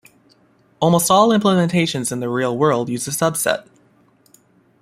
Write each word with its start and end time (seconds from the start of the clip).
Almost 0.79 1.11
all 1.11 1.29
implementations 1.29 2.11
in 2.11 2.21
the 2.21 2.27
real 2.27 2.57
world 2.57 2.89
use 2.89 3.07
a 3.07 3.11
subset. 3.11 3.67